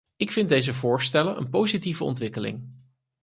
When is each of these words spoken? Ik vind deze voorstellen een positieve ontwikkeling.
Ik 0.15 0.31
vind 0.31 0.49
deze 0.49 0.73
voorstellen 0.73 1.37
een 1.37 1.49
positieve 1.49 2.03
ontwikkeling. 2.03 2.73